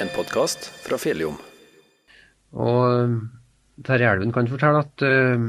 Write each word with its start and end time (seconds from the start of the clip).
en 0.00 0.10
podkast 0.12 0.66
fra 0.84 0.98
Fjelljom. 1.00 1.36
Og 2.56 2.80
eh, 2.84 3.14
Terje 3.86 4.10
Elven 4.12 4.32
kan 4.34 4.48
fortelle 4.48 4.82
at 4.84 5.04
uh, 5.04 5.46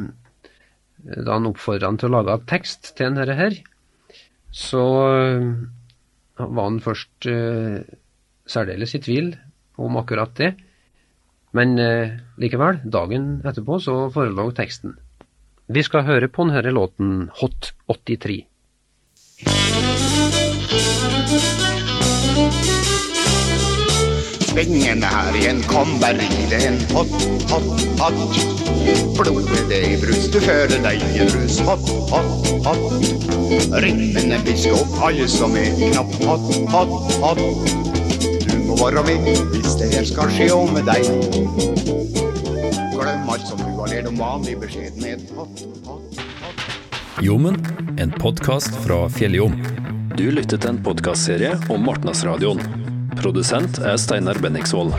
da 1.08 1.36
han 1.36 1.48
oppfordra 1.50 1.90
han 1.92 2.00
til 2.00 2.10
å 2.10 2.16
lage 2.18 2.38
tekst 2.50 2.94
til 2.98 3.16
denne 3.16 3.36
her, 3.38 3.58
så 4.52 4.84
uh, 5.12 5.48
var 6.40 6.64
han 6.64 6.80
først 6.84 7.28
uh, 7.32 7.80
særdeles 8.48 8.96
i 8.96 9.04
tvil 9.04 9.34
om 9.80 10.00
akkurat 10.00 10.34
det. 10.40 10.54
Men 11.56 11.80
likevel, 12.38 12.82
dagen 12.84 13.40
etterpå 13.48 13.80
så 13.82 13.96
forelå 14.14 14.50
teksten. 14.58 14.98
Vi 15.72 15.82
skal 15.86 16.06
høre 16.06 16.28
på 16.30 16.46
denne 16.46 16.76
låten 16.76 17.32
Hot 17.40 17.72
83. 17.88 18.44
Svingen 24.58 25.04
her 25.04 25.36
igjen, 25.38 25.60
kom 25.70 26.00
bare 26.02 26.18
gi 26.18 26.46
det 26.50 26.58
en 26.66 26.80
hot, 26.90 27.12
hot, 27.52 27.66
hot. 28.00 28.38
Blodet 29.20 29.60
det 29.70 29.82
i 29.86 29.98
brust, 30.02 30.32
du 30.34 30.40
føler 30.42 30.82
deg 30.82 31.04
i 31.14 31.28
rus, 31.30 31.60
Hot, 31.68 31.92
hot, 32.10 32.48
hot. 32.66 32.96
Rytmene 33.84 34.40
pisker 34.48 34.74
opp 34.74 34.96
alle 35.06 35.28
som 35.30 35.54
er 35.62 35.70
knapp. 35.78 36.16
Hot, 36.26 36.50
hot, 36.74 37.14
hot. 37.22 37.44
Du 38.48 38.56
må 38.72 38.80
være 38.82 39.06
med 39.06 39.30
hvis 39.54 39.78
det 39.78 39.92
her 39.94 40.10
skal 40.10 40.34
skje 40.34 40.50
om 40.56 40.74
med 40.74 40.90
deg. 40.90 41.06
Glem 42.96 43.30
alt 43.30 43.46
som 43.46 43.62
du 43.62 43.70
har 43.78 43.94
lært 43.94 44.10
om 44.10 44.18
vanlig 44.24 44.58
beskjedenhet. 44.66 45.30
Hot, 45.38 45.68
hot, 45.86 46.18
hot. 46.42 47.22
Jommen, 47.22 47.62
en 48.02 48.18
podkast 48.18 48.74
fra 48.90 49.04
Fjelljom. 49.22 49.62
Du 50.18 50.32
lytter 50.34 50.58
til 50.58 50.74
en 50.74 50.84
podkastserie 50.90 51.54
om 51.70 51.86
Martnasradioen. 51.86 52.87
Produsent 53.28 53.76
er 53.84 53.98
Steinar 54.00 54.38
Benningsvold. 54.40 54.94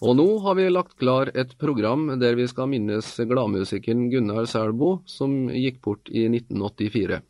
Og 0.00 0.16
nå 0.16 0.26
har 0.46 0.56
vi 0.56 0.64
lagt 0.72 0.96
klar 0.96 1.28
et 1.36 1.52
program 1.60 2.06
der 2.16 2.40
vi 2.40 2.48
skal 2.48 2.72
minnes 2.72 3.12
gladmusikeren 3.20 4.08
Gunnar 4.08 4.48
Selbo, 4.48 4.94
som 5.04 5.42
gikk 5.52 5.82
bort 5.84 6.08
i 6.08 6.24
1984. 6.32 7.20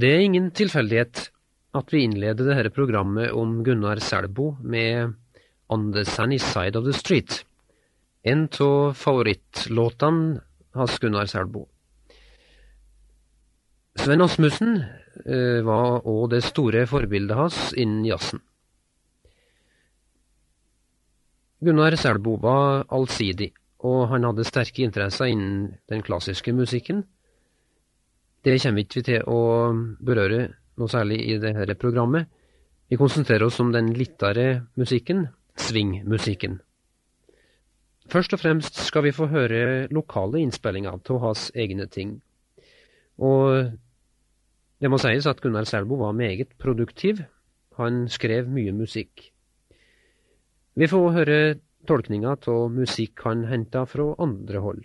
Det 0.00 0.08
er 0.08 0.22
ingen 0.24 0.46
tilfeldighet 0.56 1.26
at 1.76 1.90
vi 1.92 2.04
innleder 2.06 2.46
dette 2.46 2.70
programmet 2.72 3.34
om 3.36 3.58
Gunnar 3.66 4.00
Selbo 4.00 4.54
med 4.62 5.12
On 5.68 5.90
the 5.92 6.06
Sunny 6.08 6.38
Side 6.40 6.78
of 6.78 6.86
the 6.86 6.94
Street, 6.96 7.42
en 8.24 8.46
av 8.64 8.94
favorittlåtene 8.96 10.40
hans 10.78 10.96
Gunnar 11.02 11.28
Selbo. 11.28 11.66
Sven 13.98 14.24
Asmussen 14.24 14.78
eh, 15.26 15.60
var 15.66 16.06
òg 16.08 16.30
det 16.32 16.46
store 16.48 16.86
forbildet 16.88 17.36
hans 17.36 17.60
innen 17.76 18.06
jazzen. 18.08 18.40
Gunnar 21.60 21.98
Selbo 22.00 22.38
var 22.40 22.86
allsidig, 22.88 23.52
og 23.84 24.06
han 24.14 24.24
hadde 24.30 24.48
sterke 24.48 24.86
interesser 24.86 25.28
innen 25.34 25.74
den 25.92 26.06
klassiske 26.06 26.54
musikken, 26.56 27.04
det 28.44 28.56
kommer 28.62 28.84
ikke 28.84 29.00
vi 29.00 29.04
til 29.04 29.26
å 29.28 29.40
berøre 30.00 30.40
noe 30.80 30.88
særlig 30.88 31.20
i 31.28 31.36
dette 31.42 31.76
programmet. 31.80 32.28
Vi 32.88 32.98
konsentrerer 32.98 33.46
oss 33.46 33.60
om 33.60 33.72
den 33.74 33.92
littere 33.94 34.66
musikken, 34.80 35.28
swingmusikken. 35.60 36.58
Først 38.10 38.32
og 38.34 38.40
fremst 38.42 38.80
skal 38.82 39.04
vi 39.06 39.14
få 39.14 39.28
høre 39.30 39.86
lokale 39.94 40.40
innspillinger 40.42 40.96
av 40.96 41.20
hans 41.22 41.50
egne 41.54 41.86
ting. 41.86 42.16
Og 43.20 43.68
det 44.80 44.88
må 44.90 44.98
sies 44.98 45.28
at 45.28 45.42
Gunnar 45.44 45.68
Selbo 45.68 46.00
var 46.00 46.16
meget 46.16 46.56
produktiv. 46.58 47.20
Han 47.78 48.08
skrev 48.08 48.48
mye 48.50 48.72
musikk. 48.74 49.28
Vi 50.74 50.88
får 50.88 51.12
høre 51.12 51.38
tolkninga 51.86 52.34
av 52.48 52.72
musikk 52.72 53.22
han 53.28 53.44
henta 53.50 53.84
fra 53.86 54.14
andre 54.18 54.64
hold. 54.64 54.82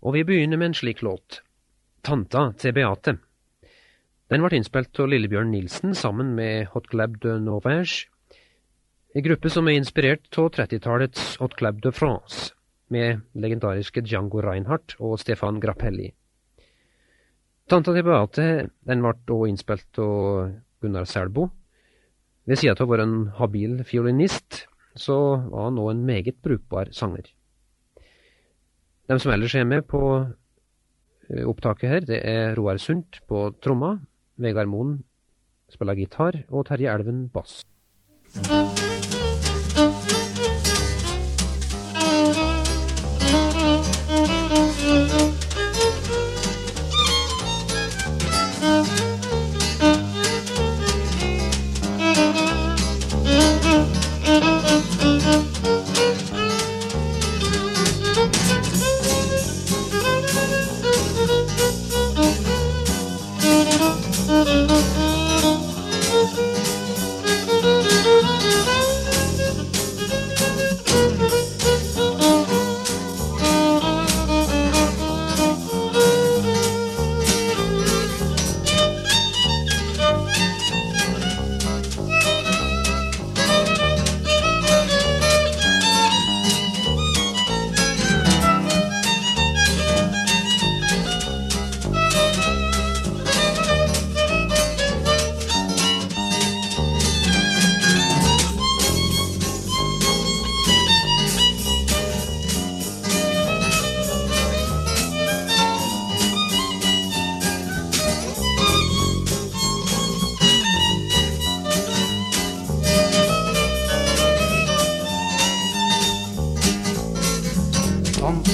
Og 0.00 0.16
vi 0.16 0.24
begynner 0.24 0.56
med 0.56 0.72
en 0.72 0.78
slik 0.80 1.04
låt. 1.04 1.42
Tanta 2.02 2.50
til 2.56 2.72
Beate. 2.76 3.18
Den 4.30 4.44
ble 4.44 4.56
innspilt 4.56 4.96
av 5.02 5.10
Lillebjørn 5.10 5.50
Nilsen 5.52 5.92
sammen 5.98 6.32
med 6.36 6.70
Hot 6.72 6.86
Club 6.92 7.18
de 7.20 7.34
Norvège, 7.42 8.06
en 9.10 9.24
gruppe 9.26 9.50
som 9.50 9.66
er 9.66 9.74
inspirert 9.74 10.38
av 10.38 10.52
30-tallets 10.54 11.34
Hot 11.40 11.56
Club 11.58 11.80
de 11.82 11.90
France, 11.90 12.52
med 12.94 13.24
legendariske 13.34 14.04
Django 14.06 14.38
Reinhardt 14.44 14.94
og 15.02 15.18
Stefan 15.18 15.58
Grappelli. 15.62 16.12
Tanta 17.70 17.94
til 17.94 18.06
Beate 18.06 18.46
den 18.86 19.02
ble 19.02 19.12
også 19.18 19.50
innspilt 19.50 20.00
av 20.02 20.54
Gunnar 20.80 21.10
Selbo. 21.10 21.48
Ved 22.46 22.62
sida 22.62 22.76
av 22.78 22.86
å 22.86 22.92
være 22.94 23.06
en 23.08 23.18
habil 23.36 23.82
fiolinist, 23.86 24.64
så 24.94 25.18
var 25.50 25.68
han 25.68 25.78
òg 25.82 25.92
en 25.92 26.06
meget 26.06 26.38
brukbar 26.42 26.94
sanger. 26.94 27.28
De 29.10 29.18
som 29.18 29.34
ellers 29.34 29.54
er 29.58 29.66
med 29.66 29.84
på 29.90 30.00
opptaket 31.46 31.90
her, 31.90 32.06
det 32.06 32.20
er 32.26 32.54
Roar 32.58 32.80
Sundt 32.82 33.20
på 33.30 33.48
tromma, 33.62 33.96
Vegard 34.40 34.70
Moen 34.70 34.98
spiller 35.70 35.98
gitar, 35.98 36.42
og 36.50 36.66
Terje 36.66 36.90
Elven 36.90 37.28
bass. 37.30 37.62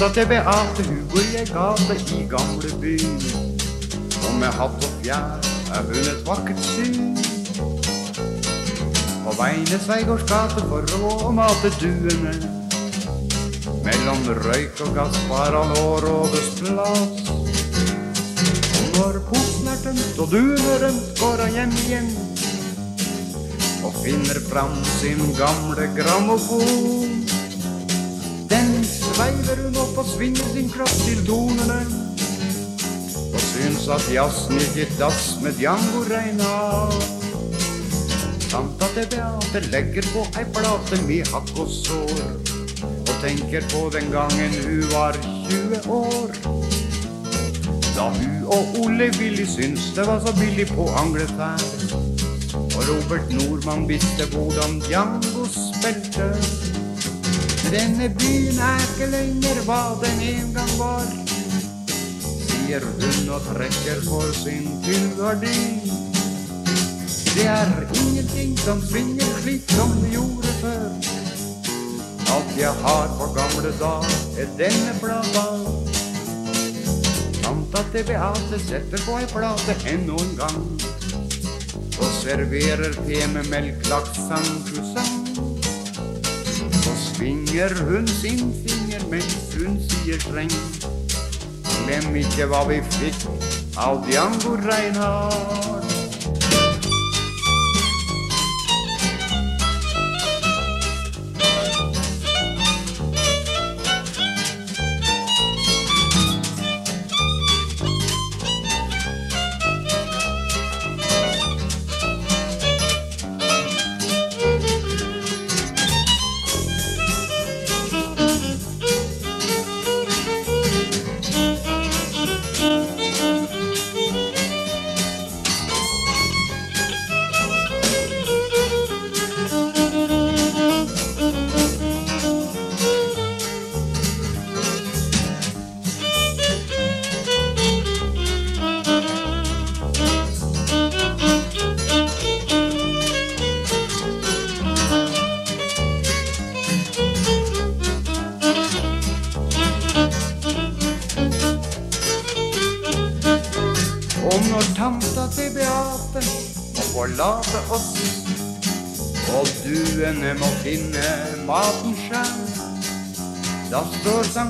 Tanta 0.07 0.21
til 0.21 0.29
Beate, 0.29 0.83
bor 1.11 1.19
i 2.15 2.27
gamle 2.31 2.69
byen. 2.81 3.21
Og 4.27 4.35
med 4.39 4.47
hatt 4.55 4.85
og 4.87 4.93
fjær 5.01 5.47
er 5.75 5.81
hun 5.83 6.07
et 6.11 6.21
vakkert 6.27 6.61
syn. 6.63 7.17
På 9.25 9.33
vegne 9.35 9.79
Sveigårds 9.83 10.23
gate 10.29 10.63
for 10.69 10.87
å 11.09 11.31
mate 11.35 11.73
duene. 11.81 12.37
Mellom 13.83 14.23
røyk 14.47 14.79
og 14.85 14.95
gass 14.95 15.19
var 15.27 15.51
han 15.59 15.75
årådes 15.81 16.49
plass. 16.61 17.27
Og 18.79 18.87
når 18.95 19.19
posen 19.27 19.71
er 19.73 19.81
tømt 19.83 20.21
og 20.23 20.31
duene 20.31 20.77
rømt, 20.85 21.11
går 21.19 21.43
han 21.43 21.57
hjem 21.59 21.79
igjen. 21.83 22.13
Og 23.83 23.99
finner 24.05 24.39
fram 24.47 24.79
sin 25.01 25.35
gamle 25.35 25.91
grammofon. 25.99 27.36
Den 28.49 28.83
sveiver 28.87 29.61
hun 29.65 29.75
opp 29.81 29.97
og 29.99 30.05
svinger 30.07 30.51
sin 30.53 30.69
kropp 30.71 30.93
til 31.03 31.23
tonene. 31.27 31.79
Og 33.33 33.41
syns 33.43 33.87
at 33.91 34.05
jazzen 34.13 34.61
gikk 34.61 34.77
i 34.83 34.85
dass 34.99 35.25
med 35.43 35.57
Django 35.59 36.03
Reina. 36.07 36.53
Tanta 38.47 38.87
til 38.95 39.09
Beate 39.11 39.63
legger 39.71 40.07
på 40.13 40.23
ei 40.39 40.45
plate 40.55 41.01
med 41.07 41.27
hakk 41.33 41.51
og 41.59 41.67
sår. 41.73 42.23
Og 42.87 43.15
tenker 43.23 43.67
på 43.73 43.89
den 43.97 44.07
gangen 44.15 44.55
hun 44.63 44.87
var 44.93 45.19
20 45.49 45.91
år. 45.91 46.39
Da 47.97 48.07
hun 48.15 48.37
og 48.47 48.79
Ole 48.83 49.11
Willy 49.19 49.45
syns 49.45 49.91
det 49.95 50.07
var 50.07 50.23
så 50.23 50.31
billig 50.39 50.69
på 50.71 50.87
anglefær. 51.03 51.67
Og 52.77 52.81
Robert 52.87 53.27
Nordmann 53.33 53.89
visste 53.89 54.31
hvordan 54.31 54.79
Django 54.87 55.45
spilte. 55.51 56.31
Denne 57.71 58.09
byen 58.19 58.59
er 58.59 58.79
ikke 58.79 59.07
lenger 59.11 59.57
hva 59.67 59.81
den 59.99 60.21
en 60.23 60.53
gang 60.55 60.69
var, 60.79 61.09
sier 62.47 62.85
hun 62.85 63.31
og 63.35 63.41
trekker 63.49 63.99
for 64.05 64.31
sin 64.37 64.69
tyllgardin. 64.85 65.81
Det 67.33 67.43
er 67.51 67.73
ingenting 68.05 68.55
som 68.61 68.79
svinger 68.87 69.35
slik 69.41 69.67
som 69.75 69.91
det 69.99 70.13
gjorde 70.13 70.55
før. 70.61 70.87
Alt 72.37 72.55
jeg 72.55 72.71
har 72.87 73.11
på 73.19 73.29
gamle 73.35 73.75
dag, 73.83 74.07
er 74.39 74.57
denne 74.63 74.95
plata. 75.03 75.45
Samt 77.41 77.79
at 77.83 77.93
det 77.93 78.07
Beate 78.07 78.63
setter 78.63 79.03
på 79.03 79.19
ei 79.19 79.27
plate 79.35 79.75
ennå 79.91 80.15
en 80.23 80.35
gang. 80.39 80.67
Og 81.99 82.11
serverer 82.23 82.95
te 83.03 83.25
med 83.35 83.51
melk, 83.51 83.89
laks, 83.91 84.23
croissant 84.71 85.26
svinger 87.17 87.73
hun 87.89 88.07
sin 88.07 88.53
finger 88.67 89.01
mens 89.09 89.55
hun 89.57 89.79
sier 89.89 90.19
streng. 90.21 90.53
Glem 91.65 92.13
ikke 92.21 92.45
hva 92.51 92.61
vi 92.69 92.77
fikk 92.99 93.25
av 93.73 94.03
Django 94.05 94.53
Reinhardt. 94.61 95.76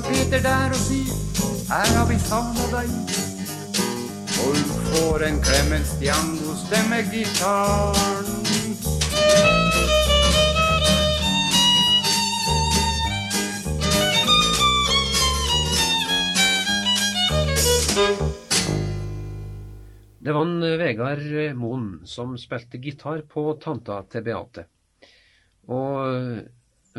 Sitter 0.08 0.42
der 0.42 0.70
og 0.70 0.82
sier 0.88 1.14
her 1.70 1.88
har 1.98 2.06
vi 2.10 2.18
savna 2.26 2.66
deg. 2.74 2.90
Og 4.40 4.56
hun 4.56 4.66
får 4.90 5.28
en 5.30 5.44
Clemens 5.44 5.92
Diango 6.00 6.56
stemmegitaren. 6.66 8.34
thank 17.98 18.20
gitaren. 18.20 18.37
Det 20.28 20.34
var 20.36 20.44
en 20.44 20.60
Vegard 20.82 21.22
Moen 21.56 21.84
som 22.04 22.34
spilte 22.36 22.82
gitar 22.84 23.22
på 23.32 23.46
tanta 23.64 24.02
til 24.12 24.26
Beate. 24.26 24.66
Og 25.72 26.42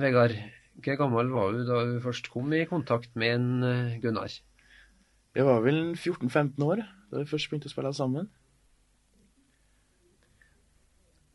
Vegard, 0.00 0.32
hvor 0.80 0.96
gammel 1.02 1.34
var 1.34 1.52
du 1.52 1.60
da 1.68 1.82
du 1.90 1.98
først 2.00 2.30
kom 2.32 2.54
i 2.56 2.62
kontakt 2.70 3.12
med 3.20 3.34
en 3.34 3.66
eh, 3.68 3.98
Gunnar? 4.00 4.32
Jeg 5.36 5.44
var 5.44 5.60
vel 5.60 5.92
14-15 5.92 6.64
år 6.70 6.80
da 6.80 7.20
vi 7.20 7.28
først 7.28 7.52
begynte 7.52 7.68
å 7.68 7.74
spille 7.74 7.92
sammen. 8.00 8.32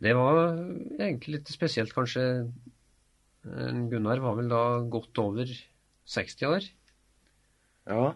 Det 0.01 0.17
var 0.17 0.49
egentlig 0.97 1.37
litt 1.37 1.53
spesielt, 1.53 1.93
kanskje. 1.93 2.25
Gunnar 3.93 4.25
var 4.25 4.41
vel 4.41 4.49
da 4.49 4.65
godt 4.81 5.21
over 5.21 5.57
60 6.09 6.53
år? 6.55 6.73
Ja, 7.85 8.15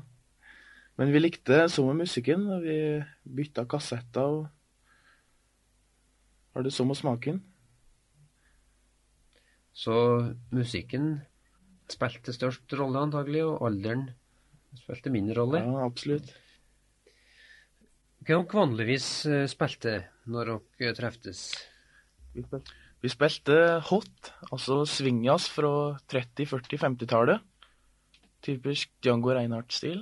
men 0.98 1.14
vi 1.14 1.22
likte 1.22 1.66
som 1.70 1.90
med 1.90 2.04
musikken, 2.06 2.48
og 2.52 2.66
vi 2.66 2.78
bytta 3.38 3.68
kassetter 3.70 4.40
og 4.40 4.48
har 6.58 6.66
det 6.66 6.74
så 6.74 6.86
med 6.90 6.98
smaken. 6.98 7.44
Så 9.78 9.94
musikken 10.50 11.20
spilte 11.92 12.34
størst 12.34 12.74
rolle, 12.80 13.04
antagelig, 13.06 13.44
og 13.46 13.62
alderen 13.70 14.08
spilte 14.82 15.14
mindre 15.14 15.38
rolle? 15.38 15.62
Ja, 15.62 15.86
absolutt. 15.86 16.34
Hva 18.26 18.40
dere 18.42 18.58
vanligvis 18.58 19.08
eh, 19.30 19.46
spilte 19.48 20.00
når 20.26 20.56
dere 20.82 20.98
treftes? 20.98 21.46
Vi 22.34 23.14
spilte 23.14 23.60
hot, 23.92 24.34
altså 24.50 24.82
swingjazz 24.90 25.46
fra 25.54 25.72
30-, 26.10 26.50
40-, 26.50 26.82
50-tallet. 26.82 27.46
Typisk 28.44 28.90
Django 29.06 29.38
Reinhardt-stil. 29.38 30.02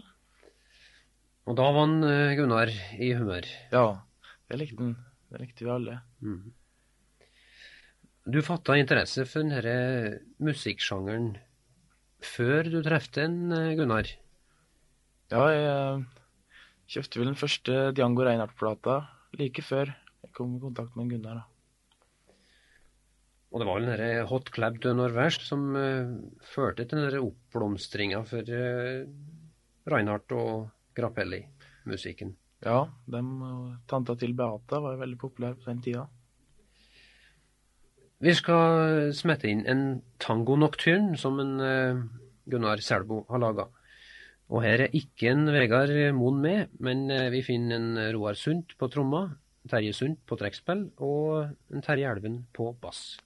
Og 1.45 1.57
da 1.57 1.65
var 1.69 1.83
han 1.85 1.99
eh, 2.07 2.35
Gunnar 2.39 2.71
i 2.97 3.11
humør? 3.13 3.47
Ja, 3.73 3.85
det 4.49 4.61
likte 4.61 4.81
han. 4.81 4.95
Det 5.29 5.41
likte 5.41 5.65
vi 5.65 5.73
alle. 5.73 5.99
Mm. 6.25 6.53
Du 8.25 8.39
fatta 8.41 8.77
interesse 8.81 9.27
for 9.29 9.45
denne 9.45 10.21
musikksjangeren 10.41 11.35
før 12.25 12.71
du 12.73 12.79
trefte 12.85 13.27
en, 13.27 13.51
eh, 13.53 13.73
Gunnar? 13.77 14.09
Ja, 15.33 15.43
jeg 15.53 16.05
kjøpte 16.95 17.21
vel 17.21 17.29
den 17.31 17.37
første 17.37 17.77
Diango 17.97 18.25
Reinhardt-plata 18.25 19.03
like 19.37 19.61
før 19.65 19.89
jeg 19.89 20.33
kom 20.33 20.55
i 20.57 20.63
kontakt 20.63 20.97
med 20.97 21.13
Gunnar. 21.13 21.43
Og 23.53 23.61
det 23.61 23.67
var 23.69 23.77
vel 23.79 23.91
denne 23.91 24.25
Hot 24.29 24.49
Club 24.51 24.81
de 24.83 24.91
Norvège 24.97 25.45
som 25.45 25.69
uh, 25.77 26.09
førte 26.43 26.83
til 26.83 26.99
denne 26.99 27.21
oppblomstringa 27.23 28.23
for 28.27 28.49
uh, 28.49 29.05
Reinhardt 29.93 30.33
og 30.35 30.73
Grappelli-musikken? 30.95 32.35
Ja, 32.65 32.85
dem 33.11 33.31
og 33.45 33.63
tanta 33.89 34.15
til 34.17 34.33
Beata 34.37 34.79
var 34.81 34.99
veldig 34.99 35.17
populære 35.21 35.59
på 35.59 35.69
den 35.69 35.81
tida. 35.85 36.05
Vi 38.23 38.33
skal 38.33 39.11
smette 39.13 39.49
inn 39.51 39.65
en 39.69 39.81
tango 40.23 40.55
nocturne 40.57 41.19
som 41.19 41.39
en 41.43 41.57
uh, 41.59 42.05
Gunnar 42.49 42.81
Selbo 42.81 43.25
har 43.29 43.43
laga. 43.43 43.67
Og 44.49 44.63
her 44.63 44.85
er 44.85 44.95
ikke 44.97 45.33
en 45.33 45.49
Vegard 45.51 45.91
Moen 46.15 46.39
med, 46.41 46.73
men 46.79 47.09
uh, 47.11 47.27
vi 47.33 47.43
finner 47.45 47.75
en 47.77 48.15
Roar 48.15 48.39
Sundt 48.39 48.77
på 48.79 48.89
tromma, 48.89 49.27
Terje 49.69 49.93
Sundt 49.97 50.23
på 50.25 50.39
trekkspill 50.39 50.87
og 51.03 51.51
en 51.73 51.85
Terje 51.85 52.09
Elven 52.15 52.45
på 52.55 52.71
bass. 52.81 53.17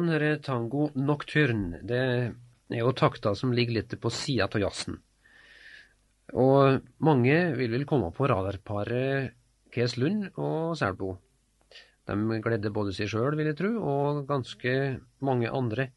Den 0.00 0.08
her 0.14 0.38
tango 0.40 0.86
nocturne, 0.96 1.82
det 1.84 2.00
er 2.00 2.78
jo 2.80 2.92
takter 2.96 3.34
som 3.36 3.50
ligger 3.52 3.76
litt 3.76 3.92
på 4.00 4.08
sida 4.08 4.46
av 4.48 4.62
jazzen. 4.62 4.96
Og 6.40 6.86
mange 7.04 7.34
vil 7.58 7.74
vel 7.74 7.84
komme 7.90 8.08
på 8.16 8.30
radarparet 8.30 9.34
Kes 9.74 9.98
Lund 10.00 10.30
og 10.40 10.72
Selbo. 10.80 11.18
De 12.08 12.40
gledde 12.40 12.72
både 12.72 12.94
seg 12.96 13.12
sjøl, 13.12 13.36
vil 13.36 13.50
jeg 13.50 13.58
tro, 13.60 13.74
og 13.76 14.24
ganske 14.30 14.72
mange 15.20 15.52
andre 15.52 15.90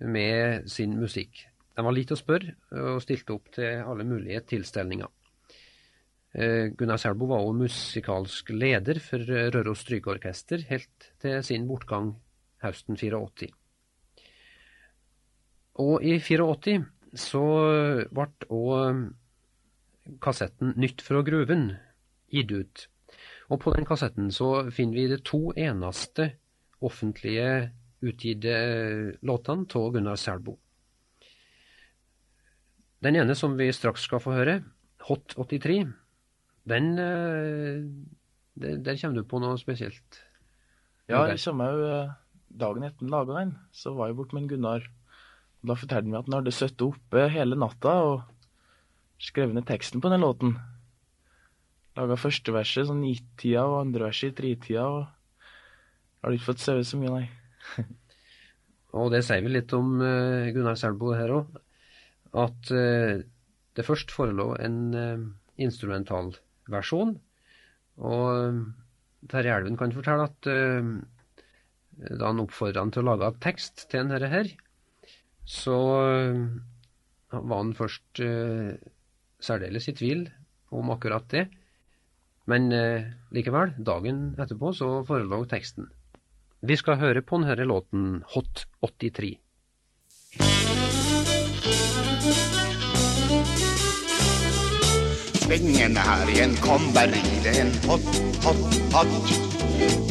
med 0.00 0.70
sin 0.72 0.96
musikk. 0.96 1.44
De 1.76 1.84
var 1.84 1.92
lite 1.92 2.16
å 2.16 2.22
spørre, 2.22 2.56
og 2.72 3.04
stilte 3.04 3.36
opp 3.36 3.52
til 3.58 3.84
alle 3.84 4.08
mulige 4.08 4.46
tilstelninger. 4.56 5.12
Eh, 6.40 6.72
Gunnar 6.72 7.04
Selbo 7.04 7.28
var 7.28 7.44
også 7.44 7.60
musikalsk 7.60 8.56
leder 8.56 9.02
for 9.04 9.20
Røros 9.52 9.84
Strykeorkester 9.84 10.64
helt 10.72 11.12
til 11.20 11.44
sin 11.44 11.68
bortgang 11.68 12.14
høsten 12.66 12.98
84. 12.98 13.48
Og 15.82 16.04
i 16.04 16.18
84 16.18 16.82
så 17.16 17.44
ble 18.12 18.28
òg 18.52 19.06
kassetten 20.22 20.74
Nytt 20.78 21.02
fra 21.04 21.22
gruven 21.26 21.70
gitt 22.32 22.52
ut. 22.52 22.86
Og 23.50 23.60
på 23.62 23.72
den 23.74 23.86
kassetten 23.86 24.30
så 24.34 24.68
finner 24.74 24.98
vi 24.98 25.08
de 25.10 25.18
to 25.24 25.50
eneste 25.56 26.32
offentlige 26.84 27.72
utgitte 28.04 28.56
låtene 29.26 29.66
av 29.78 29.92
Gunnar 29.94 30.18
Selbo. 30.20 30.56
Den 33.02 33.18
ene 33.20 33.36
som 33.38 33.56
vi 33.58 33.68
straks 33.74 34.06
skal 34.08 34.22
få 34.22 34.34
høre, 34.34 34.60
Hot 35.06 35.36
83, 35.38 35.84
den 36.66 36.86
eh, 36.98 37.84
der, 38.58 38.78
der 38.82 38.96
kommer 38.98 39.20
du 39.20 39.28
på 39.28 39.38
noe 39.38 39.58
spesielt? 39.60 40.22
Ja, 41.06 41.20
det 41.28 41.36
kommer 41.44 41.76
jo 41.76 41.84
eh, 41.92 42.14
dagen 42.48 42.86
etter 42.86 43.04
han 43.04 43.12
laga 43.12 43.40
den, 43.40 43.52
så 43.74 43.92
var 43.96 44.10
jeg 44.10 44.18
borte 44.18 44.36
med 44.36 44.44
en 44.44 44.52
Gunnar. 44.54 44.86
Da 45.66 45.74
fortalte 45.74 46.04
han 46.04 46.12
meg 46.12 46.20
at 46.20 46.30
han 46.30 46.38
hadde 46.38 46.54
sittet 46.54 46.86
oppe 46.86 47.26
hele 47.32 47.58
natta 47.58 47.94
og 48.06 48.24
skrevet 49.22 49.56
ned 49.56 49.66
teksten 49.68 50.02
på 50.04 50.12
den 50.12 50.22
låten. 50.24 50.56
Laga 51.96 52.18
første 52.20 52.52
verset 52.52 52.88
sånn 52.88 53.02
ni-tida 53.02 53.64
og 53.64 53.80
andre 53.80 54.10
verset 54.10 54.34
i 54.34 54.36
tre-tida. 54.40 54.84
Og 54.84 56.26
har 56.26 56.36
ikke 56.36 56.50
fått 56.50 56.64
sove 56.64 56.84
så 56.84 57.00
mye, 57.00 57.14
nei. 57.14 57.84
og 58.98 59.12
det 59.14 59.22
sier 59.26 59.44
vi 59.44 59.54
litt 59.54 59.72
om 59.76 59.96
uh, 60.02 60.50
Gunnar 60.52 60.78
Selbo 60.80 61.14
her 61.16 61.32
òg. 61.38 61.56
At 62.36 62.72
uh, 62.74 63.16
det 63.76 63.86
først 63.86 64.12
forelå 64.12 64.50
en 64.60 64.80
uh, 64.92 65.26
instrumentalversjon. 65.62 67.16
Og 67.96 68.64
Terje 69.32 69.54
Elven 69.56 69.78
kan 69.80 69.94
fortelle 69.96 70.26
at 70.28 70.48
da 71.96 72.30
han 72.30 72.42
oppfordra 72.42 72.84
han 72.84 72.92
til 72.94 73.04
å 73.04 73.12
lage 73.14 73.32
tekst 73.44 73.86
til 73.90 74.04
denne 74.04 74.30
her, 74.32 74.50
så 75.46 75.76
var 77.30 77.60
han 77.60 77.76
først 77.78 78.20
særdeles 79.42 79.88
i 79.88 79.94
tvil 79.96 80.26
om 80.74 80.90
akkurat 80.94 81.28
det. 81.30 81.46
Men 82.46 82.70
eh, 82.72 83.08
likevel, 83.34 83.74
dagen 83.78 84.36
etterpå 84.38 84.70
så 84.76 84.90
forelå 85.06 85.42
teksten. 85.50 85.90
Vi 86.66 86.78
skal 86.78 87.00
høre 87.00 87.22
på 87.26 87.40
denne 87.42 87.66
låten 87.66 88.22
Hot 88.34 88.66
83. 88.86 89.34
Svingende 95.46 96.02
her 96.02 96.30
igjen, 96.30 96.56
kom 96.62 96.88
i 96.94 97.60
en 97.60 97.70
hot, 97.86 98.08
hot, 98.46 98.80
hot. 98.94 99.55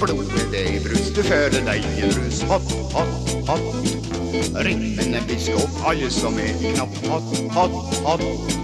Blodet 0.01 0.49
det 0.51 0.65
i 0.75 0.83
brus, 0.83 1.09
du 1.15 1.23
føler 1.23 1.63
deg 1.67 1.87
i 1.95 2.11
rus. 2.17 2.43
Hot, 2.51 2.75
hot, 2.93 3.33
hot. 3.49 3.65
Rytmen 4.55 5.15
er 5.15 5.25
biskop, 5.29 5.81
alle 5.87 6.11
som 6.11 6.37
er 6.39 6.53
i 6.59 6.75
knapp. 6.75 7.01
Hot, 7.07 7.35
hot, 7.55 7.99
hot 8.05 8.63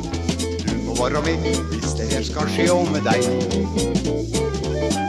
må 1.01 1.09
være 1.09 1.21
med 1.25 1.55
hvis 1.71 1.93
det 1.97 2.13
her 2.13 2.23
skal 2.23 2.49
skje 2.49 2.67
om 2.71 2.87
med 2.91 3.01
deg. 3.01 3.23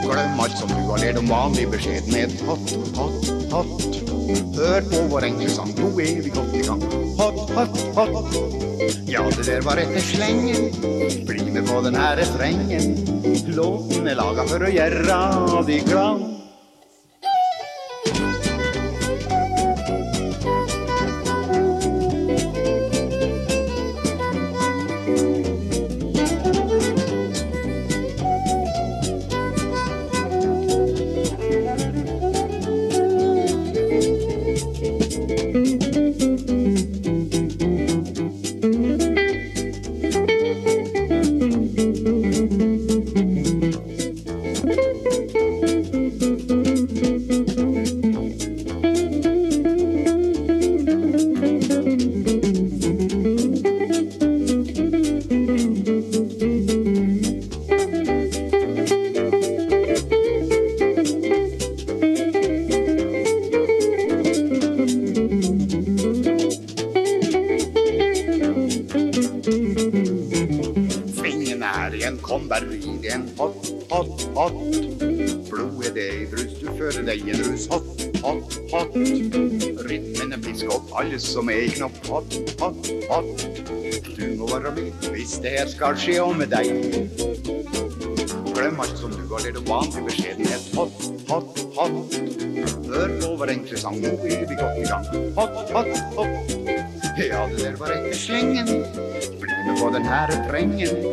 Glem 0.03 0.39
alt 0.39 0.57
som 0.59 0.71
du 0.71 0.81
har 0.89 1.03
lært 1.03 1.17
om 1.21 1.29
vanlig 1.29 1.67
beskjedenhet. 1.75 2.41
Hot, 2.47 2.75
hot, 2.97 3.31
hot. 3.51 4.12
Hør 4.23 4.85
på 4.87 5.01
vår 5.11 5.25
enkle 5.27 5.49
sang, 5.51 5.71
nå 5.75 5.89
er 5.99 6.21
vi 6.23 6.31
godt 6.33 6.53
i 6.55 6.61
gang. 6.63 6.83
Hot, 7.19 7.41
hot, 7.57 7.81
hot. 7.97 8.37
Ja, 9.09 9.23
det 9.35 9.45
der 9.47 9.65
var 9.65 9.81
etter 9.81 10.03
slengen. 10.03 10.69
Bli 11.27 11.49
med 11.51 11.67
på 11.67 11.81
den 11.85 11.95
her 11.99 12.15
refrengen. 12.21 12.95
Låten 13.55 14.07
er 14.07 14.19
laga 14.19 14.47
for 14.47 14.63
å 14.63 14.71
gjøre 14.71 15.65
de 15.67 15.81
glad. 15.89 16.32
you. 41.95 42.22
Som 81.23 81.49
er 81.49 81.65
i 81.65 81.71
knapp 81.71 81.95
hot, 82.09 82.35
hot, 82.59 82.89
hot. 83.09 83.43
Du 84.17 84.25
må 84.37 84.47
være 84.51 84.73
med 84.75 85.07
hvis 85.13 85.37
det 85.43 85.55
skal 85.71 85.95
skje 85.99 86.17
og 86.23 86.35
med 86.37 86.51
deg. 86.51 86.67
Glem 88.53 88.81
alt 88.83 88.97
som 88.99 89.13
du 89.15 89.23
har 89.31 89.45
lært 89.45 89.59
om 89.61 89.69
vanlig 89.69 90.03
beskjedenhet. 90.09 90.67
Hot, 90.75 91.05
hot, 91.29 91.63
hot. 91.77 92.17
Hør 92.93 93.13
på 93.23 93.31
vår 93.39 93.53
enkle 93.55 93.79
sang, 93.79 93.97
nå 94.03 94.11
er 94.27 94.43
vi 94.49 94.57
godt 94.59 94.81
i 94.81 94.87
gang. 94.89 95.07
Hot, 95.37 95.57
hot, 95.71 95.93
hot. 96.17 96.53
Ja, 97.17 97.45
det 97.49 97.61
der 97.61 97.79
var 97.79 97.93
etter 97.95 98.17
slengen. 98.17 98.69
Bli 99.41 99.57
med 99.67 99.79
på 99.79 99.89
den 99.95 100.09
her 100.09 100.27
refrengen. 100.33 101.07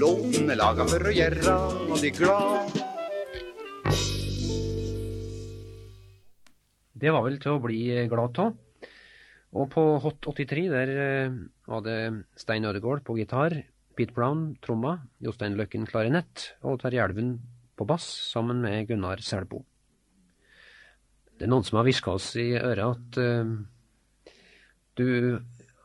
Låten 0.00 0.50
er 0.50 0.58
laga 0.58 0.88
for 0.90 1.06
å 1.06 1.14
gjøre 1.14 1.56
de 2.02 2.12
glad. 2.18 2.82
Det 7.02 7.10
var 7.10 7.24
vel 7.26 7.40
til 7.42 7.56
å 7.56 7.62
bli 7.62 7.80
glad 8.10 8.42
av. 8.42 8.52
Og 9.52 9.68
på 9.72 9.82
Hot 10.00 10.24
83 10.24 10.68
der 10.72 10.90
eh, 10.96 11.34
var 11.68 11.82
det 11.84 11.98
Stein 12.40 12.64
Ødegaard 12.64 13.04
på 13.04 13.18
gitar, 13.18 13.58
Pete 13.92 14.14
Brown 14.16 14.54
tromma, 14.64 14.96
Jostein 15.20 15.58
Løkken 15.58 15.84
klarinett 15.88 16.54
og 16.64 16.80
Terje 16.80 17.04
Elven 17.04 17.34
på 17.76 17.84
bass 17.88 18.06
sammen 18.32 18.62
med 18.64 18.88
Gunnar 18.88 19.20
Selbo. 19.24 19.60
Det 21.36 21.44
er 21.44 21.52
noen 21.52 21.66
som 21.66 21.80
har 21.80 21.84
hviska 21.88 22.14
oss 22.16 22.30
i 22.40 22.52
øret 22.56 22.96
at 22.96 23.18
uh, 23.20 24.32
du 24.96 25.06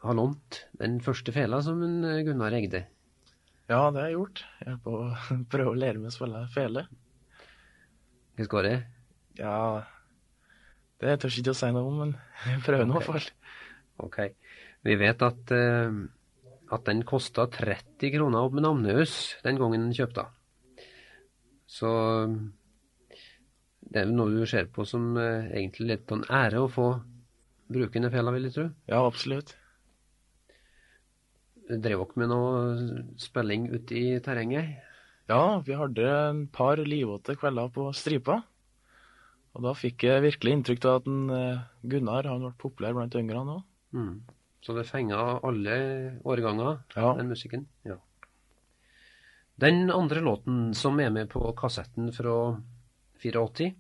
har 0.04 0.16
lånt 0.16 0.62
den 0.80 1.00
første 1.04 1.34
fela 1.36 1.60
som 1.66 1.82
en 1.84 2.00
eh, 2.08 2.24
Gunnar 2.28 2.56
eide. 2.56 2.86
Ja, 3.68 3.90
det 3.92 4.00
har 4.00 4.08
jeg 4.08 4.16
gjort. 4.16 4.46
Jeg 4.62 4.72
er 4.78 4.82
på 4.86 4.96
å 5.02 5.12
prøve 5.52 5.74
å 5.74 5.80
lære 5.82 6.00
meg 6.00 6.14
å 6.14 6.16
spille 6.16 6.46
fele. 6.54 6.86
Hvordan 8.38 8.52
går 8.54 8.68
det? 8.70 8.76
Ja, 9.42 9.58
det 11.02 11.18
tør 11.22 11.30
jeg 11.30 11.44
ikke 11.44 11.54
å 11.54 11.58
si 11.60 11.70
noe 11.74 11.86
om, 11.86 11.98
men 12.02 12.14
jeg 12.48 12.64
prøver 12.66 12.88
nå 12.88 12.96
i 12.96 12.98
hvert 12.98 13.10
fall. 13.12 13.28
Ok. 14.08 14.18
Vi 14.88 14.96
vet 14.98 15.26
at, 15.26 15.54
uh, 15.54 16.00
at 16.74 16.88
den 16.90 17.04
kosta 17.08 17.48
30 17.54 18.14
kroner 18.16 18.48
opp 18.48 18.56
med 18.58 18.66
Namnehus 18.66 19.36
den 19.46 19.62
gangen 19.62 19.88
den 19.88 19.98
kjøpte. 19.98 20.28
Så 21.68 21.92
det 23.88 24.02
er 24.02 24.10
noe 24.12 24.34
du 24.34 24.48
ser 24.50 24.72
på 24.74 24.88
som 24.88 25.14
uh, 25.20 25.46
egentlig 25.52 25.92
litt 25.92 26.10
på 26.10 26.18
en 26.18 26.28
ære 26.34 26.66
å 26.66 26.72
få 26.72 26.90
bruke 27.68 28.00
den 28.00 28.12
fela, 28.14 28.34
vil 28.34 28.48
jeg 28.48 28.56
tro? 28.56 28.68
Ja, 28.90 29.04
absolutt. 29.04 29.54
Drev 31.68 32.00
dere 32.00 32.20
med 32.22 32.30
noe 32.32 32.60
spilling 33.20 33.68
ute 33.74 33.98
i 34.00 34.20
terrenget? 34.24 34.78
Ja, 35.28 35.60
vi 35.60 35.76
hadde 35.76 36.06
en 36.08 36.46
par 36.48 36.80
livåte 36.80 37.36
kvelder 37.36 37.68
på 37.76 37.90
stripa. 37.92 38.40
Og 39.58 39.64
da 39.66 39.74
fikk 39.74 40.06
jeg 40.06 40.22
virkelig 40.22 40.54
inntrykk 40.54 40.84
av 40.86 41.00
at 41.00 41.08
en, 41.10 41.22
eh, 41.34 41.62
Gunnar 41.90 42.30
han 42.30 42.44
ble 42.46 42.52
populær 42.62 42.94
blant 42.94 43.16
yngre 43.18 43.42
òg. 43.42 43.64
Mm. 43.98 44.22
Så 44.62 44.76
det 44.78 44.86
fenga 44.86 45.40
alle 45.42 46.20
årganger, 46.22 46.84
ja. 46.94 47.14
den 47.18 47.32
musikken? 47.32 47.66
Ja. 47.88 47.98
Den 49.58 49.90
andre 49.90 50.22
låten 50.22 50.76
som 50.78 51.00
er 51.00 51.10
med 51.10 51.30
på 51.30 51.42
kassetten 51.58 52.12
fra 52.14 52.62
84, 53.18 53.74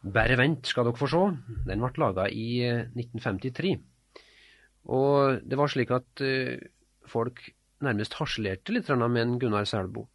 'Bare 0.00 0.36
vent 0.38 0.64
skal 0.64 0.84
dere 0.84 0.96
få 0.96 1.08
se', 1.10 1.36
den 1.66 1.80
ble 1.80 1.92
laga 1.98 2.28
i 2.30 2.62
1953. 2.94 3.72
Eh, 3.72 3.78
Og 4.88 5.42
det 5.44 5.58
var 5.58 5.68
slik 5.68 5.90
at 5.90 6.22
uh, 6.22 6.56
folk 7.04 7.50
nærmest 7.82 8.14
harselerte 8.14 8.72
litt 8.72 8.88
med 8.88 9.20
en 9.20 9.38
Gunnar 9.38 9.66
Selbo, 9.66 10.08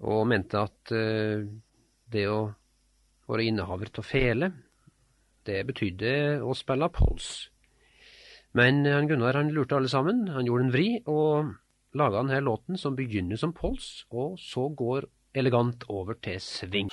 og 0.00 0.26
mente 0.26 0.58
at 0.58 0.84
det 2.10 2.26
å 2.26 2.54
være 3.30 3.48
innehaver 3.50 3.90
av 3.98 4.06
fele, 4.06 4.50
det 5.46 5.62
betydde 5.68 6.12
å 6.44 6.54
spille 6.56 6.90
pols. 6.92 7.30
Men 8.58 8.82
han 8.84 9.06
Gunnar 9.06 9.38
han 9.38 9.52
lurte 9.54 9.78
alle 9.78 9.90
sammen, 9.90 10.26
han 10.34 10.46
gjorde 10.46 10.66
en 10.66 10.74
vri, 10.74 10.88
og 11.06 11.54
laga 11.94 12.22
denne 12.22 12.42
låten 12.42 12.78
som 12.78 12.98
begynner 12.98 13.38
som 13.38 13.54
pols, 13.54 14.04
og 14.10 14.38
så 14.42 14.68
går 14.74 15.06
elegant 15.34 15.86
over 15.88 16.18
til 16.18 16.42
sving. 16.42 16.90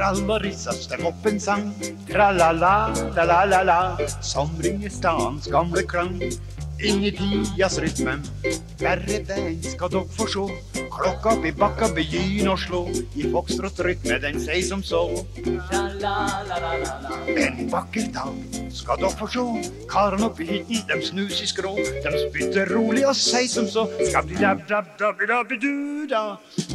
Trallarissa, 0.00 0.72
stem 0.72 1.02
opp 1.10 1.26
en 1.28 1.36
sang. 1.36 1.66
Tralala, 2.08 2.70
la 3.12 3.24
la 3.28 3.40
la 3.44 3.58
la, 3.68 3.80
som 4.24 4.48
ringer 4.64 4.88
stans 4.94 5.50
gamle 5.52 5.82
klang. 5.84 6.14
Inn 6.80 7.04
i 7.04 7.10
tidas 7.12 7.76
rytmen. 7.84 8.24
verre 8.80 9.20
den 9.28 9.60
skal 9.60 9.92
dere 9.92 10.08
få 10.16 10.24
sjå. 10.24 10.46
Klokka 11.00 11.30
oppi 11.32 11.48
bakka 11.56 11.86
begynner 11.96 12.50
å 12.52 12.60
slå, 12.60 12.82
i 13.16 13.24
foxtrot-rytme 13.32 14.18
den 14.20 14.36
sier 14.42 14.60
som 14.66 14.82
så. 14.84 15.24
En 17.40 17.70
vakker 17.72 18.10
dag 18.12 18.34
skal 18.76 19.00
dere 19.00 19.16
få 19.16 19.26
sjå, 19.32 19.44
karene 19.88 20.28
oppi 20.28 20.44
hytten, 20.50 20.82
dem 20.90 21.00
snus 21.04 21.40
i 21.40 21.46
skrå. 21.48 21.72
Dem 22.04 22.14
spytter 22.26 22.68
rolig 22.74 23.06
og 23.08 23.16
sier 23.16 23.48
som 23.48 23.66
så, 23.70 23.86
skabdi-dab-dab-dab-dab-du-da. 24.10 26.24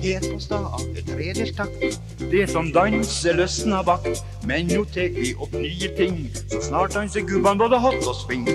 Her 0.02 0.22
på 0.26 0.40
staden 0.42 0.98
er 0.98 1.06
tredelt 1.12 1.54
takt, 1.60 2.00
det 2.26 2.50
som 2.50 2.74
danser 2.74 3.34
løsner 3.38 3.86
vakt. 3.86 4.26
Men 4.50 4.66
nå 4.74 4.82
tek 4.96 5.14
vi 5.22 5.38
opp 5.38 5.54
nye 5.54 5.90
ting, 6.02 6.34
så 6.50 6.58
snart 6.72 6.98
danser 6.98 7.22
gubban 7.30 7.62
både 7.62 7.78
hot 7.82 8.02
og 8.10 8.16
sving. 8.26 8.50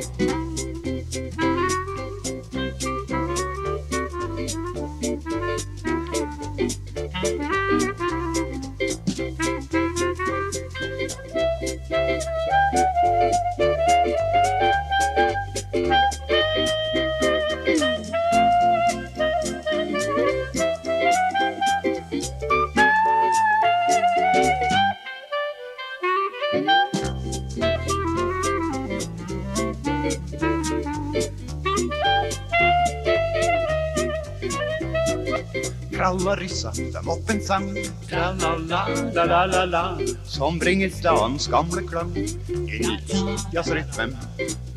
Dem 36.94 37.08
opp 37.12 37.30
en 37.30 37.40
sang. 37.44 37.68
Tralala-la-la-la-la, 38.08 39.84
som 40.24 40.58
bringer 40.62 40.90
stadens 40.94 41.48
gamle 41.52 41.82
klang 41.88 42.12
inn 42.16 42.86
i 42.94 42.96
tidas 43.10 43.68
rytme. 43.74 44.06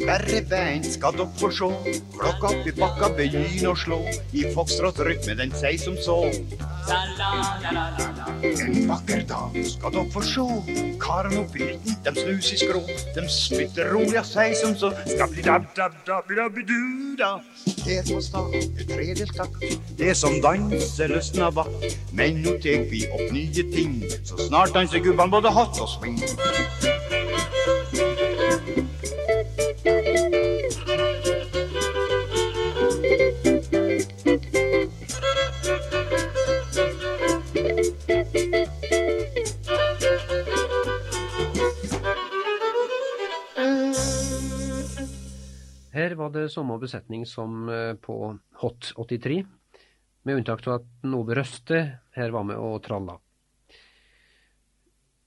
Verre 0.04 0.42
veien 0.50 0.84
skal 0.84 1.14
dere 1.16 1.30
få 1.40 1.50
sjå, 1.54 1.70
klokka 2.18 2.48
oppi 2.52 2.72
bakka 2.80 3.08
begynner 3.18 3.72
å 3.72 3.76
slå. 3.78 4.00
I 4.34 4.44
foxtrot-rytme 4.56 5.34
den 5.40 5.52
sier 5.56 5.80
som 5.80 5.96
så. 6.02 6.18
En 8.44 8.88
vakker 8.90 9.22
dag 9.30 9.50
skal 9.70 9.92
dere 9.96 10.12
få 10.12 10.22
sjå, 10.28 10.48
karene 11.04 11.40
oppi 11.46 11.60
hytten, 11.70 11.94
dem 12.04 12.16
snus 12.18 12.48
i 12.56 12.58
skrå. 12.64 12.82
Dem 13.16 13.28
spytter 13.32 13.86
rolig 13.94 14.20
og 14.20 14.28
sier 14.28 14.56
som 14.60 14.74
så. 14.80 14.90
Skabli-dab-dab-dab-dab-du-da. 15.14 17.32
Her 17.84 18.04
på 18.08 18.22
stad 18.24 18.48
er 18.56 18.86
tredelt 18.90 19.36
takt, 19.38 19.60
det 20.00 20.14
som 20.18 20.34
danser 20.44 21.08
løsner 21.14 21.50
vakt. 21.56 21.93
Men 22.14 22.44
nå 22.46 22.58
tek 22.62 22.92
vi 22.92 23.04
opp 23.10 23.32
nye 23.34 23.66
ting, 23.74 24.04
så 24.24 24.38
snart 24.48 24.74
danser 24.76 25.02
gubban 25.02 25.34
både 25.34 25.50
hot 25.54 25.82
og 25.82 25.90
swing. 25.96 26.20
Her 45.94 46.16
var 46.16 46.30
det 46.34 46.52
samme 46.52 46.76
besetning 46.82 47.26
som 47.28 47.70
eh, 47.70 47.94
på 47.96 48.36
Hot 48.62 48.94
83, 48.98 49.44
med 50.24 50.40
unntak 50.40 50.66
av 50.68 50.82
at 50.82 50.90
noe 51.08 51.36
Røste 51.36 51.84
her 52.16 52.34
var 52.34 52.48
med 52.48 52.60
og 52.60 52.82
tralla. 52.86 53.18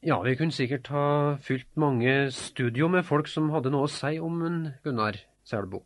Ja, 0.07 0.21
vi 0.23 0.37
kunne 0.39 0.55
sikkert 0.55 0.89
ha 0.95 1.37
fylt 1.43 1.73
mange 1.75 2.31
studio 2.31 2.87
med 2.93 3.07
folk 3.09 3.27
som 3.27 3.49
hadde 3.51 3.73
noe 3.75 3.89
å 3.89 3.91
si 3.91 4.19
om 4.23 4.39
Gunnar 4.85 5.19
Selbo. 5.47 5.83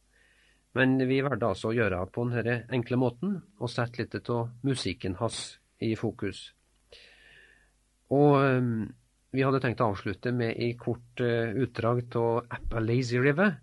Men 0.77 0.99
vi 1.09 1.23
valgte 1.25 1.49
altså 1.49 1.71
å 1.71 1.75
gjøre 1.75 1.99
det 2.03 2.15
på 2.15 2.27
denne 2.29 2.57
enkle 2.71 2.99
måten, 3.01 3.39
og 3.59 3.73
sette 3.73 4.03
litt 4.03 4.31
av 4.31 4.51
musikken 4.67 5.17
hans 5.19 5.59
i 5.83 5.95
fokus. 5.99 6.51
Og 8.11 8.37
um, 8.43 8.91
vi 9.35 9.43
hadde 9.47 9.63
tenkt 9.63 9.83
å 9.83 9.91
avslutte 9.95 10.35
med 10.35 10.53
ei 10.59 10.75
kort 10.79 11.23
uh, 11.23 11.51
utdrag 11.57 12.05
av 12.19 12.51
Appalazy 12.59 13.19
River. 13.23 13.57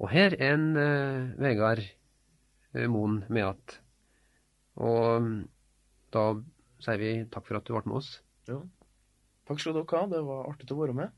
Og 0.00 0.10
her 0.12 0.36
er 0.38 0.54
en 0.54 0.68
uh, 0.76 1.32
Vegard 1.40 1.82
uh, 2.76 2.86
Moen 2.86 3.24
med 3.28 3.48
att. 3.48 3.80
Og 4.82 5.22
um, 5.22 5.48
da 6.14 6.22
sier 6.84 6.98
vi 7.00 7.12
takk 7.30 7.46
for 7.48 7.56
at 7.58 7.66
du 7.66 7.74
ble 7.76 7.84
med 7.86 7.98
oss. 8.00 8.10
Ja. 8.50 8.58
Takk 9.48 9.58
skal 9.60 9.76
dere 9.76 10.00
ha. 10.00 10.06
Det 10.10 10.22
var 10.24 10.48
artig 10.50 10.72
å 10.72 10.80
være 10.80 10.96
med. 11.02 11.08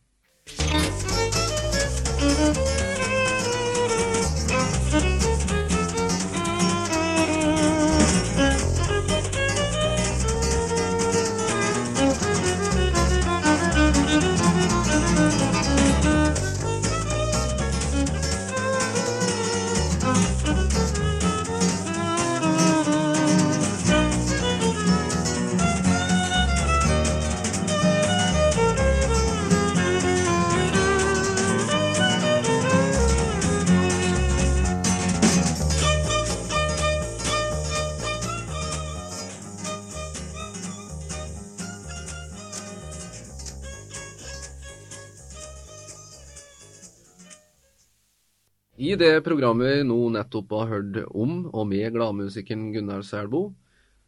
I 48.86 48.92
det 48.94 49.24
programmet 49.26 49.66
vi 49.66 49.86
nå 49.88 49.96
nettopp 50.14 50.52
har 50.54 50.68
hørt 50.70 50.98
om 51.10 51.30
og 51.50 51.64
med 51.66 51.90
gladmusikeren 51.96 52.68
Gunnar 52.70 53.00
Selbo, 53.02 53.48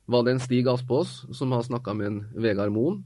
var 0.07 0.23
det 0.23 0.37
en 0.37 0.43
Stig 0.45 0.69
Aspås 0.71 1.25
som 1.35 1.51
har 1.57 1.65
snakka 1.67 1.95
med 1.99 2.07
en 2.07 2.19
Vegard 2.39 2.71
Moen, 2.71 3.01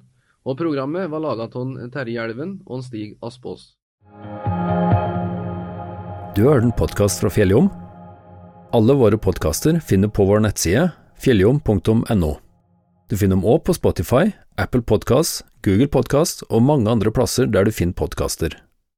og 0.44 0.58
programmet 0.58 1.08
var 1.08 1.22
laga 1.24 1.46
av 1.48 1.70
Terje 1.94 2.26
Elven 2.26 2.58
og 2.66 2.74
en 2.76 2.84
Stig 2.84 3.14
Aspås. 3.24 3.70
Du 6.36 6.42
har 6.44 6.60
en 6.60 6.74
podkast 6.76 7.22
fra 7.22 7.30
Fjelljom. 7.32 7.70
Alle 8.76 8.98
våre 8.98 9.16
podkaster 9.16 9.80
finner 9.80 10.12
på 10.12 10.26
vår 10.28 10.44
nettside 10.44 10.90
fjelljom.no. 11.24 12.34
Du 13.08 13.16
finner 13.16 13.38
dem 13.38 13.48
òg 13.48 13.64
på 13.64 13.78
Spotify, 13.78 14.34
Apple 14.60 14.84
Podkast, 14.84 15.46
Google 15.64 15.88
Podkast 15.88 16.44
og 16.50 16.66
mange 16.68 16.92
andre 16.92 17.14
plasser 17.14 17.48
der 17.48 17.64
du 17.64 17.72
finner 17.72 17.96
podkaster. 17.96 18.58